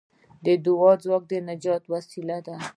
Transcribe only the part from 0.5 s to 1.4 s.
دعا ځواک د